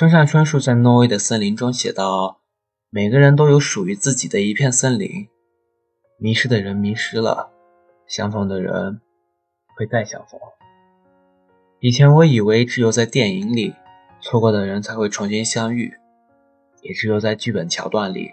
[0.00, 2.40] 村上春树在《挪威的森林》中写道
[2.88, 5.28] ：“每个人都有属于自己的一片森林，
[6.16, 7.50] 迷失的人迷失了，
[8.06, 9.02] 相逢的人
[9.76, 10.40] 会再相逢。”
[11.80, 13.74] 以前我以为只有在电影里，
[14.22, 15.92] 错过的人才会重新相遇，
[16.80, 18.30] 也只有在剧本桥段里，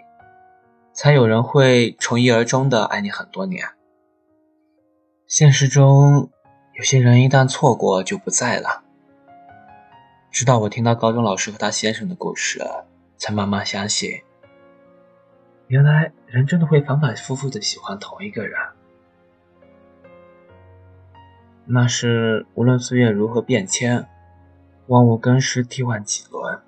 [0.94, 3.62] 才有人会从一而终的爱你很多年。
[5.26, 6.30] 现实中，
[6.78, 8.84] 有些人一旦错过就不在了。
[10.38, 12.60] 直到我听到高中老师和他先生的故事，
[13.16, 14.22] 才慢慢相信，
[15.66, 18.56] 原来人真的会反反复复的喜欢同一个人。
[21.64, 24.06] 那是无论岁月如何变迁，
[24.86, 26.60] 万物更始替换几轮，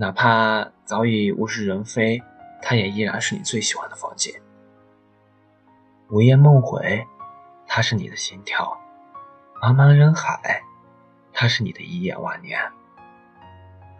[0.00, 2.20] 哪怕早已物是人非，
[2.60, 4.34] 它也依然是你最喜欢的风景。
[6.10, 7.06] 午夜梦回。
[7.68, 8.76] 他是你的心跳，
[9.62, 10.62] 茫茫人海，
[11.38, 12.58] 他是你的一眼万年。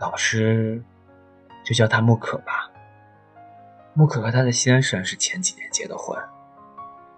[0.01, 0.83] 老师
[1.63, 2.71] 就叫他木可吧。
[3.93, 6.19] 木可和他的先生是前几年结的婚，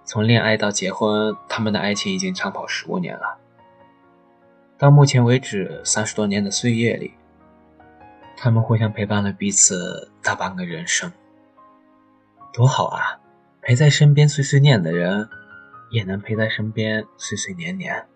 [0.04, 3.38] 从恋爱到结婚，他们的爱情已经长跑十五年了。
[4.76, 7.14] 到目前为止，三十多年的岁月里，
[8.36, 11.12] 他们互相陪伴了彼此大半个人生，
[12.52, 13.20] 多好啊！
[13.62, 15.28] 陪在身边碎碎念的人。
[15.90, 18.06] 也能陪在身边岁岁年年。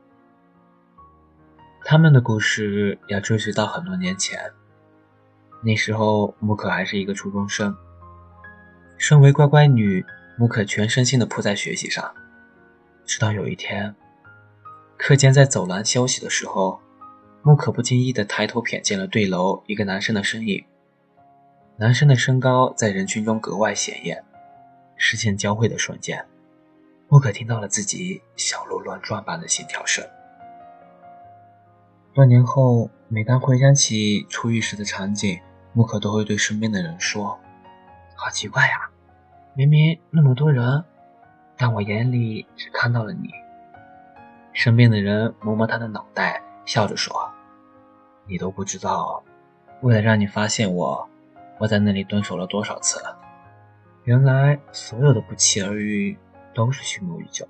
[1.85, 4.39] 他们的故事要追溯到很多年前，
[5.63, 7.77] 那时候木可还是一个初中生。
[8.97, 10.05] 身为乖乖女，
[10.39, 12.15] 木可全身心的扑在学习上。
[13.05, 13.95] 直到有一天，
[14.97, 16.81] 课间在走廊休息的时候，
[17.43, 20.65] 木可不经意的抬头瞥见了对楼一个男生的身影。
[21.79, 24.25] 男生的身高在人群中格外显眼，
[24.97, 26.25] 视线交汇的瞬间。
[27.09, 30.07] 木可听到了自己小鹿乱撞般的心跳声。
[32.15, 35.41] 多年后，每当回想起初遇时的场景，
[35.73, 37.41] 木可都会对身边的人说
[38.15, 38.91] ：“好奇怪呀，
[39.55, 40.85] 明明那么多人，
[41.57, 43.31] 但我眼里只看到了你。”
[44.53, 47.15] 身边的人摸摸他的脑袋，笑着说
[48.29, 49.23] ：“你都不知道，
[49.81, 51.09] 为了让你发现我，
[51.59, 53.01] 我在那里蹲守了多少次。
[54.05, 56.19] 原来，所有的不期而遇。”
[56.55, 57.49] 都是蓄谋已久。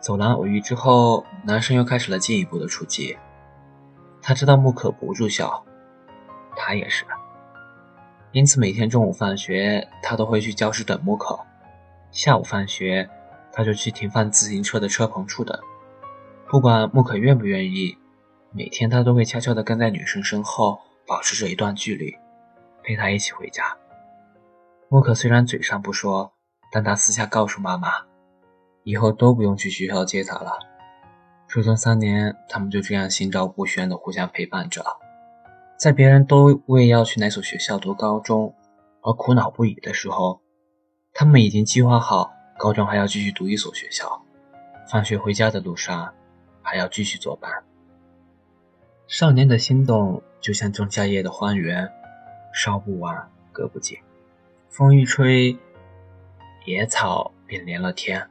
[0.00, 3.16] 走廊偶遇之后，男生又开始了进一步的出击。
[4.26, 5.64] 他知道木可不住校，
[6.56, 7.04] 他也是，
[8.32, 11.36] 因此每天中午放学，他都会去教室等木可；
[12.10, 13.08] 下午放学，
[13.52, 15.56] 他就去停放自行车的车棚处等。
[16.48, 17.96] 不管木可愿不愿意，
[18.50, 22.12] 每天他都会悄悄地跟在女生身后，保持着一段距离，
[22.82, 23.62] 陪她一起回家。
[24.88, 26.32] 木可虽然嘴上不说。
[26.72, 27.88] 但他私下告诉妈妈，
[28.82, 30.58] 以后都不用去学校接他了。
[31.56, 34.84] 初中三年，他们就这样心照不宣的互相陪伴着。
[35.78, 38.54] 在别人都为要去哪所学校读高中
[39.00, 40.42] 而苦恼不已的时候，
[41.14, 44.20] 他们已经计划好高中还要继续读一所学校，
[44.86, 46.12] 放学回家的路上
[46.60, 47.50] 还要继续作伴。
[49.06, 51.90] 少年的心动就像仲夏夜的荒原，
[52.52, 53.96] 烧不完，割不尽，
[54.68, 55.56] 风一吹。
[56.66, 58.28] 野草便连了天。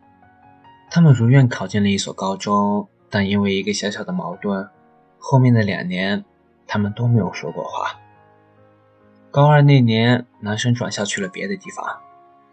[0.91, 4.70] 他们如愿考进了一所高中，但因为一个小小的矛盾，
[5.20, 6.26] 后面的两年
[6.68, 7.98] 他们都没有说过话。
[9.31, 12.02] 高二那年，男生转校去了别的地方；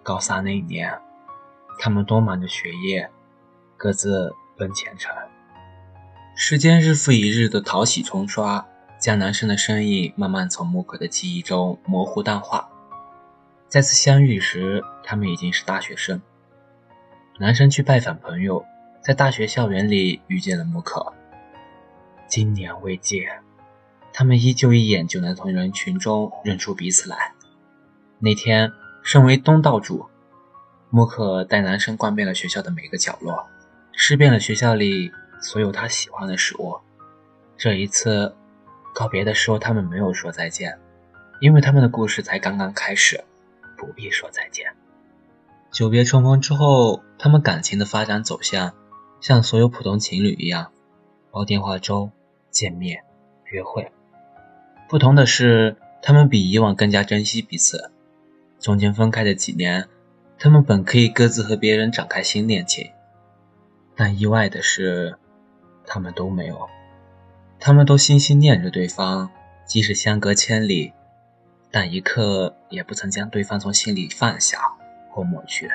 [0.05, 0.97] 高三那一年，
[1.81, 3.11] 他们都忙着学业，
[3.77, 5.13] 各自奔前程。
[6.37, 8.65] 时间日复一日的淘洗冲刷，
[9.01, 12.71] 将男生的身影慢慢从木可的记忆中模糊淡化。
[13.67, 16.23] 再次相遇时，他们已经是大学生。
[17.41, 18.65] 男生去拜访朋友，
[19.03, 21.13] 在大学校园里遇见了木可。
[22.29, 23.43] 今年未见，
[24.13, 27.33] 他们依旧一眼就能从人群中认出彼此来。
[28.21, 30.07] 那天，身为东道主，
[30.89, 33.45] 木可带男生逛遍了学校的每个角落，
[33.93, 35.11] 吃遍了学校里
[35.41, 36.79] 所有他喜欢的食物。
[37.57, 38.37] 这一次
[38.95, 40.79] 告别的时候，他们没有说再见，
[41.41, 43.25] 因为他们的故事才刚刚开始。
[43.77, 44.73] 不必说再见。
[45.73, 48.73] 久别重逢之后，他们感情的发展走向
[49.23, 50.73] 像所有普通情侣一样，
[51.31, 52.11] 煲电话粥、
[52.51, 53.05] 见面、
[53.45, 53.93] 约会。
[54.89, 57.93] 不同的是，他们比以往更加珍惜彼此。
[58.59, 59.89] 中间分开的几年，
[60.41, 62.91] 他们本可以各自和别人展开新恋情，
[63.95, 65.17] 但意外的是，
[65.87, 66.69] 他们都没有。
[67.61, 69.31] 他们都心心念着对方，
[69.65, 70.93] 即使相隔千里。
[71.71, 74.59] 但一刻也不曾将对方从心里放下
[75.11, 75.71] 或抹去。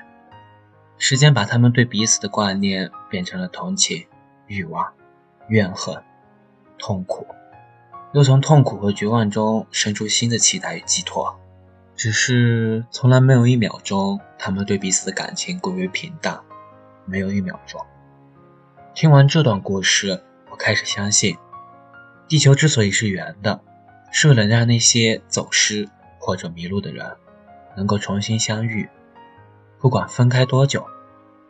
[0.98, 4.08] 时间把他们对彼此的挂念变成了同情、
[4.48, 4.94] 欲望、
[5.48, 6.04] 怨恨、
[6.80, 7.28] 痛苦，
[8.14, 11.40] 又从痛苦和绝望中生出新的期待与寄托。
[11.96, 16.42] 只是从来没有一秒钟，他们对彼此的感情归于平淡，
[17.06, 17.84] 没有一秒钟。
[18.94, 21.38] 听完这段故事，我开始相信，
[22.28, 23.62] 地球之所以是圆的，
[24.12, 25.90] 是为了让那些走失
[26.20, 27.16] 或者迷路的人
[27.76, 28.90] 能够重新相遇。
[29.80, 30.86] 不管分开多久，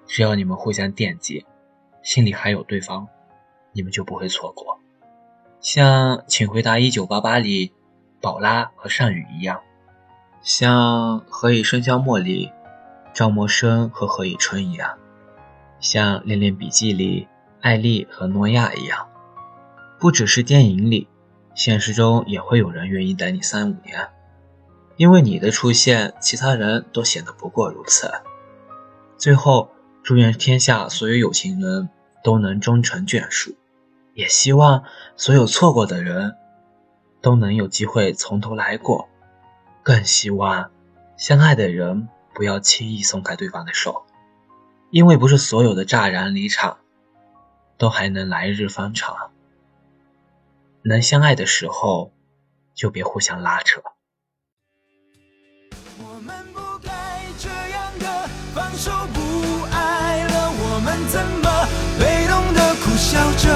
[0.05, 1.45] 只要你们互相惦记，
[2.03, 3.07] 心里还有对方，
[3.71, 4.79] 你们就不会错过。
[5.61, 7.73] 像《请回答一九八八》里
[8.21, 9.61] 宝拉和善宇一样，
[10.41, 12.51] 像《何以笙箫默》里
[13.13, 14.97] 赵默笙和何以琛一样，
[15.79, 17.27] 像《恋恋笔记》里
[17.61, 19.07] 艾丽和诺亚一样。
[19.99, 21.07] 不只是电影里，
[21.55, 24.09] 现实中也会有人愿意等你三五年。
[24.97, 28.11] 因为你的出现，其他人都显得不过如此。
[29.17, 29.71] 最后，
[30.03, 31.89] 祝愿天下所有有情人
[32.23, 33.55] 都能终成眷属，
[34.15, 34.83] 也希望
[35.15, 36.35] 所有错过的人
[37.21, 39.07] 都能有机会从头来过，
[39.83, 40.71] 更希望
[41.15, 44.03] 相爱的人不要轻易松开对方的手，
[44.89, 46.79] 因为不是所有的乍然离场
[47.77, 49.29] 都还能来日方长。
[50.81, 52.11] 能相爱的时候，
[52.73, 53.83] 就别互相拉扯。
[61.09, 61.67] 怎么
[61.99, 63.47] 被动的苦笑着？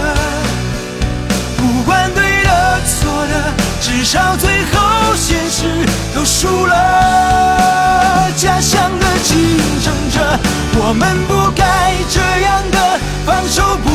[1.58, 8.32] 不管对的错的，至少最后现实都输了。
[8.36, 9.38] 假想的竞
[9.84, 10.40] 争者，
[10.80, 13.90] 我们不该这样的放手不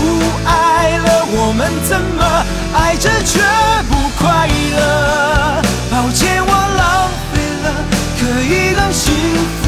[0.48, 2.44] 爱了，我们怎么
[2.74, 3.40] 爱着却
[3.88, 5.62] 不快乐？
[5.90, 7.66] 抱歉，我浪费了
[8.20, 9.12] 可以更幸
[9.62, 9.65] 福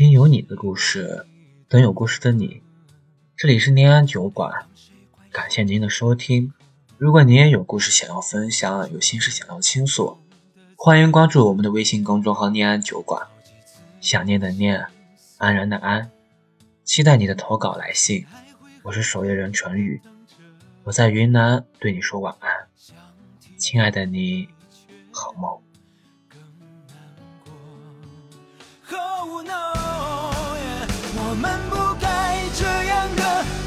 [0.00, 1.26] 听有你的故事，
[1.68, 2.62] 等有故事的你。
[3.36, 4.64] 这里是念安酒馆，
[5.30, 6.54] 感谢您的收听。
[6.96, 10.16] 如果您也有故事想要分享，有心事想要倾诉，
[10.74, 13.26] 欢迎关注我们的微信公众号“念安酒馆”。
[14.00, 14.86] 想念的念，
[15.36, 16.10] 安然的安，
[16.82, 18.24] 期待你的投稿来信。
[18.82, 20.00] 我是守夜人纯宇，
[20.84, 22.50] 我在云南对你说晚安，
[23.58, 24.48] 亲爱的你，
[25.10, 25.60] 好梦。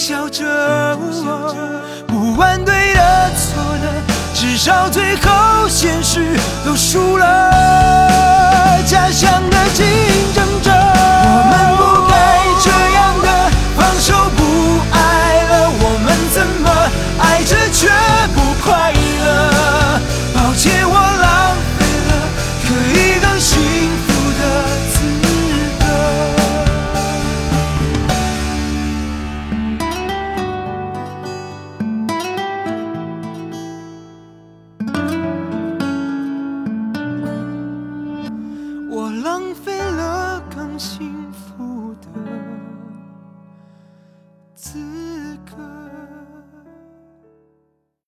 [0.00, 0.96] 笑着？
[2.06, 3.92] 不管对的错的，
[4.32, 8.80] 至少最后现实都输了。
[8.86, 9.84] 家乡的竞
[10.34, 10.42] 争